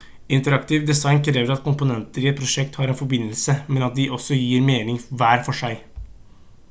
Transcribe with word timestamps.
interaktivt 0.37 0.85
design 0.91 1.19
krever 1.27 1.51
at 1.55 1.61
komponenter 1.67 2.23
i 2.25 2.31
et 2.31 2.39
prosjekt 2.39 2.79
har 2.81 2.93
en 2.93 2.97
forbindelse 3.03 3.57
men 3.77 3.87
at 3.89 3.97
de 4.01 4.07
også 4.19 4.39
gir 4.41 4.67
mening 4.71 4.99
hver 5.21 5.47
for 5.51 5.61
seg 5.63 5.89